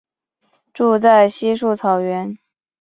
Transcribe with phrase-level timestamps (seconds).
[0.73, 2.35] 住在稀树草原。